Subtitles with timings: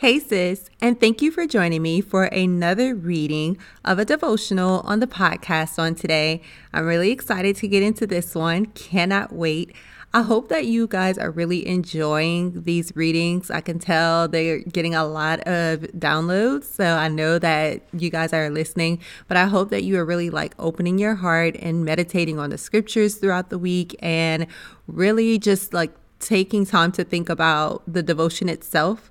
[0.00, 5.00] Hey, sis, and thank you for joining me for another reading of a devotional on
[5.00, 6.40] the podcast on today.
[6.72, 8.64] I'm really excited to get into this one.
[8.64, 9.74] Cannot wait.
[10.14, 13.50] I hope that you guys are really enjoying these readings.
[13.50, 16.64] I can tell they're getting a lot of downloads.
[16.64, 20.30] So I know that you guys are listening, but I hope that you are really
[20.30, 24.46] like opening your heart and meditating on the scriptures throughout the week and
[24.86, 29.10] really just like taking time to think about the devotion itself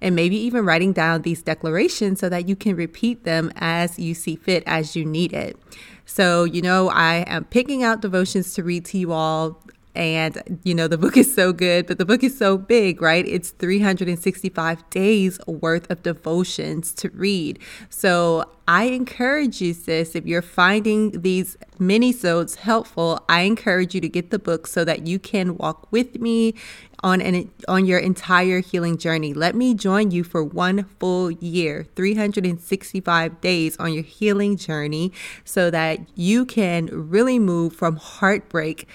[0.00, 4.14] and maybe even writing down these declarations so that you can repeat them as you
[4.14, 5.56] see fit as you need it.
[6.04, 9.62] So, you know, I am picking out devotions to read to you all.
[9.94, 13.26] And, you know, the book is so good, but the book is so big, right?
[13.26, 17.58] It's 365 days worth of devotions to read.
[17.88, 24.08] So I encourage you, sis, if you're finding these mini-sodes helpful, I encourage you to
[24.08, 26.54] get the book so that you can walk with me
[27.02, 29.32] on an on your entire healing journey.
[29.32, 35.12] Let me join you for one full year, 365 days on your healing journey
[35.44, 38.88] so that you can really move from heartbreak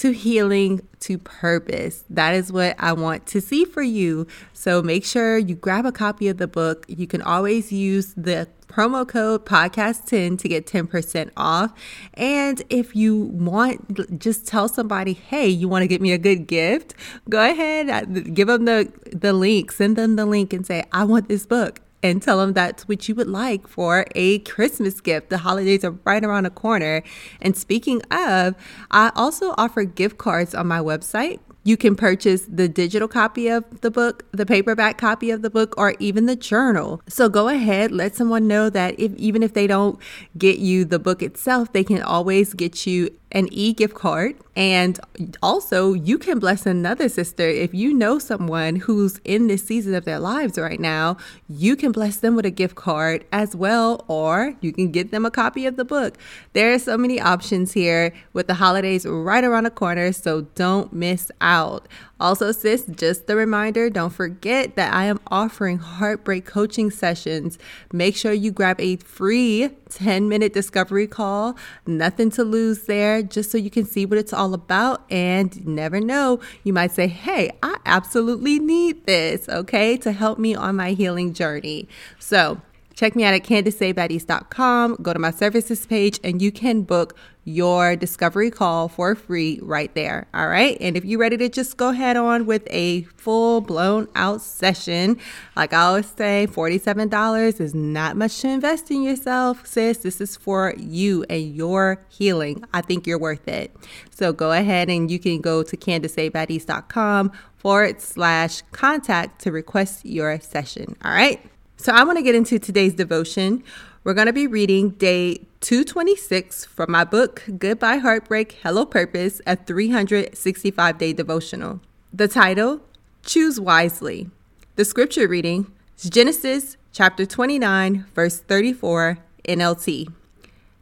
[0.00, 2.04] to healing to purpose.
[2.08, 4.26] That is what I want to see for you.
[4.54, 6.86] So make sure you grab a copy of the book.
[6.88, 11.74] You can always use the promo code podcast10 to get 10% off.
[12.14, 16.46] And if you want, just tell somebody, hey, you want to get me a good
[16.46, 16.94] gift?
[17.28, 21.04] Go ahead, uh, give them the, the link, send them the link and say, I
[21.04, 25.30] want this book and tell them that's what you would like for a Christmas gift.
[25.30, 27.02] The holidays are right around the corner.
[27.40, 28.54] And speaking of,
[28.90, 31.40] I also offer gift cards on my website.
[31.62, 35.74] You can purchase the digital copy of the book, the paperback copy of the book,
[35.76, 37.02] or even the journal.
[37.06, 39.98] So go ahead, let someone know that if even if they don't
[40.38, 44.36] get you the book itself, they can always get you an e gift card.
[44.56, 45.00] And
[45.42, 47.48] also, you can bless another sister.
[47.48, 51.16] If you know someone who's in this season of their lives right now,
[51.48, 55.24] you can bless them with a gift card as well, or you can get them
[55.24, 56.18] a copy of the book.
[56.52, 60.92] There are so many options here with the holidays right around the corner, so don't
[60.92, 61.88] miss out.
[62.20, 67.58] Also, sis, just a reminder don't forget that I am offering heartbreak coaching sessions.
[67.92, 71.56] Make sure you grab a free 10 minute discovery call.
[71.86, 75.10] Nothing to lose there, just so you can see what it's all about.
[75.10, 80.54] And never know, you might say, Hey, I absolutely need this, okay, to help me
[80.54, 81.88] on my healing journey.
[82.18, 82.60] So,
[83.00, 84.96] Check me out at CandiceBaddies.com.
[85.00, 89.94] Go to my services page and you can book your discovery call for free right
[89.94, 90.26] there.
[90.34, 90.76] All right.
[90.82, 95.18] And if you're ready to just go head on with a full blown out session,
[95.56, 99.96] like I always say, $47 is not much to invest in yourself, sis.
[99.96, 102.62] This is for you and your healing.
[102.74, 103.74] I think you're worth it.
[104.10, 110.38] So go ahead and you can go to CandiceBaddies.com forward slash contact to request your
[110.40, 110.96] session.
[111.02, 111.50] All right.
[111.80, 113.64] So I want to get into today's devotion.
[114.04, 119.56] We're going to be reading day 226 from my book, Goodbye Heartbreak, Hello Purpose, a
[119.56, 121.80] 365 day devotional.
[122.12, 122.82] The title,
[123.24, 124.28] Choose Wisely.
[124.76, 129.16] The scripture reading is Genesis chapter 29, verse 34,
[129.48, 130.12] NLT.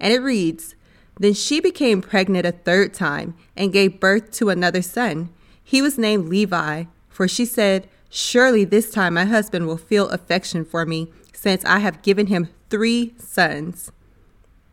[0.01, 0.75] And it reads
[1.17, 5.29] Then she became pregnant a third time and gave birth to another son.
[5.63, 10.65] He was named Levi, for she said, Surely this time my husband will feel affection
[10.65, 13.93] for me, since I have given him three sons.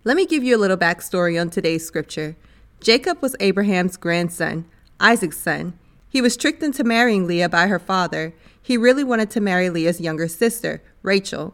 [0.04, 2.36] Let me give you a little backstory on today's scripture.
[2.80, 4.66] Jacob was Abraham's grandson,
[5.00, 5.78] Isaac's son.
[6.10, 8.34] He was tricked into marrying Leah by her father.
[8.62, 11.54] He really wanted to marry Leah's younger sister, Rachel.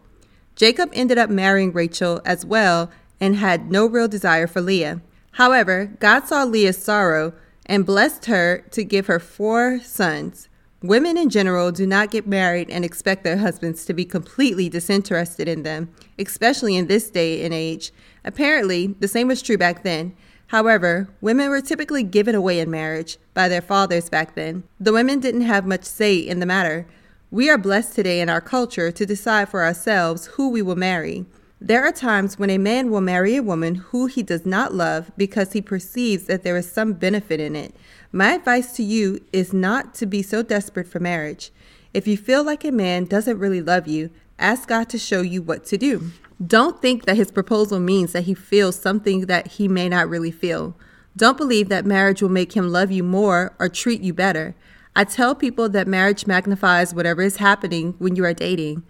[0.56, 5.02] Jacob ended up marrying Rachel as well and had no real desire for Leah.
[5.34, 7.34] However, God saw Leah's sorrow
[7.66, 10.48] and blessed her to give her four sons.
[10.84, 15.48] Women in general do not get married and expect their husbands to be completely disinterested
[15.48, 17.92] in them, especially in this day and age.
[18.26, 20.16] Apparently, the same was true back then.
[20.48, 24.64] However, women were typically given away in marriage by their fathers back then.
[24.80, 26.88] The women didn't have much say in the matter.
[27.30, 31.28] We are blessed today in our culture to decide for ourselves who we will marry.
[31.64, 35.12] There are times when a man will marry a woman who he does not love
[35.16, 37.76] because he perceives that there is some benefit in it.
[38.12, 41.52] My advice to you is not to be so desperate for marriage.
[41.94, 44.10] If you feel like a man doesn't really love you,
[44.40, 46.10] ask God to show you what to do.
[46.44, 50.32] Don't think that his proposal means that he feels something that he may not really
[50.32, 50.76] feel.
[51.16, 54.56] Don't believe that marriage will make him love you more or treat you better.
[54.96, 58.82] I tell people that marriage magnifies whatever is happening when you are dating.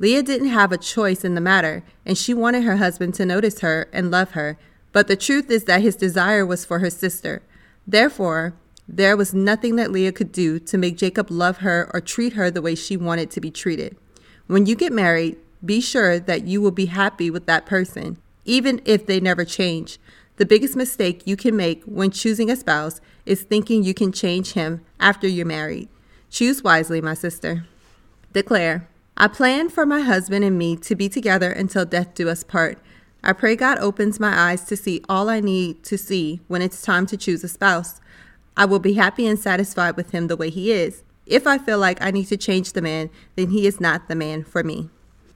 [0.00, 3.60] Leah didn't have a choice in the matter, and she wanted her husband to notice
[3.60, 4.58] her and love her.
[4.92, 7.42] But the truth is that his desire was for her sister.
[7.86, 8.54] Therefore,
[8.88, 12.50] there was nothing that Leah could do to make Jacob love her or treat her
[12.50, 13.94] the way she wanted to be treated.
[14.46, 18.16] When you get married, be sure that you will be happy with that person,
[18.46, 19.98] even if they never change.
[20.36, 24.54] The biggest mistake you can make when choosing a spouse is thinking you can change
[24.54, 25.90] him after you're married.
[26.30, 27.66] Choose wisely, my sister.
[28.32, 28.88] Declare,
[29.20, 32.78] I plan for my husband and me to be together until death do us part.
[33.22, 36.80] I pray God opens my eyes to see all I need to see when it's
[36.80, 38.00] time to choose a spouse.
[38.56, 41.02] I will be happy and satisfied with him the way he is.
[41.26, 44.14] If I feel like I need to change the man, then he is not the
[44.14, 44.88] man for me.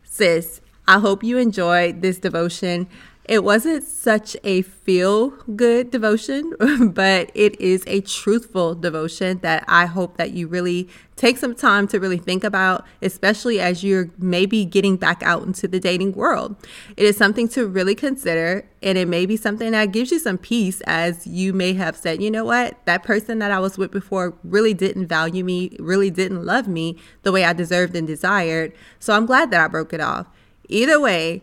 [0.02, 2.88] Sis, I hope you enjoyed this devotion.
[3.26, 6.52] It wasn't such a feel good devotion,
[6.92, 11.88] but it is a truthful devotion that I hope that you really take some time
[11.88, 16.54] to really think about, especially as you're maybe getting back out into the dating world.
[16.98, 20.36] It is something to really consider, and it may be something that gives you some
[20.36, 23.90] peace as you may have said, you know what, that person that I was with
[23.90, 28.74] before really didn't value me, really didn't love me the way I deserved and desired.
[28.98, 30.26] So I'm glad that I broke it off.
[30.68, 31.42] Either way,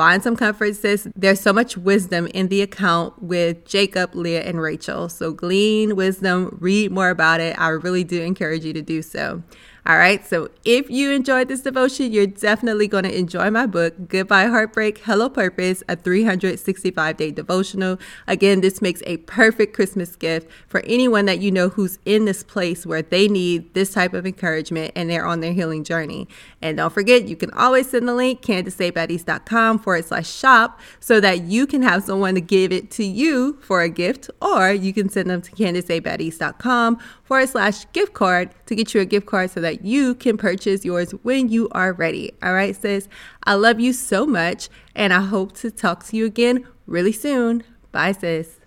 [0.00, 1.06] Find some comfort, sis.
[1.14, 5.10] There's so much wisdom in the account with Jacob, Leah, and Rachel.
[5.10, 7.54] So glean wisdom, read more about it.
[7.60, 9.42] I really do encourage you to do so.
[9.86, 10.24] All right.
[10.26, 14.98] So if you enjoyed this devotion, you're definitely going to enjoy my book, Goodbye Heartbreak,
[14.98, 17.98] Hello Purpose, a 365 day devotional.
[18.26, 22.42] Again, this makes a perfect Christmas gift for anyone that you know who's in this
[22.42, 26.28] place where they need this type of encouragement and they're on their healing journey.
[26.60, 31.44] And don't forget, you can always send the link, CandaceBaddies.com forward slash shop, so that
[31.44, 35.08] you can have someone to give it to you for a gift, or you can
[35.08, 39.60] send them to CandaceBaddies.com forward slash gift card to get you a gift card so
[39.70, 42.32] you can purchase yours when you are ready.
[42.42, 43.08] All right, sis.
[43.44, 47.62] I love you so much, and I hope to talk to you again really soon.
[47.92, 48.58] Bye, sis.